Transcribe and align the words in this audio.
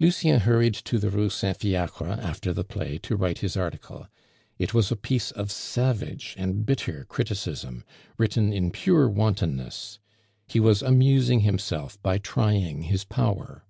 Lucien 0.00 0.40
hurried 0.40 0.74
to 0.74 0.98
the 0.98 1.10
Rue 1.10 1.30
Saint 1.30 1.56
Fiacre 1.58 2.08
after 2.20 2.52
the 2.52 2.64
play 2.64 2.98
to 2.98 3.14
write 3.14 3.38
his 3.38 3.56
article. 3.56 4.08
It 4.58 4.74
was 4.74 4.90
a 4.90 4.96
piece 4.96 5.30
of 5.30 5.52
savage 5.52 6.34
and 6.36 6.66
bitter 6.66 7.04
criticism, 7.04 7.84
written 8.18 8.52
in 8.52 8.72
pure 8.72 9.08
wantonness; 9.08 10.00
he 10.48 10.58
was 10.58 10.82
amusing 10.82 11.42
himself 11.46 12.02
by 12.02 12.18
trying 12.18 12.82
his 12.82 13.04
power. 13.04 13.62